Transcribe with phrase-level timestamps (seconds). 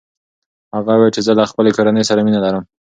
[0.75, 2.63] هغه وویل چې زه له خپلې کورنۍ سره مینه لرم.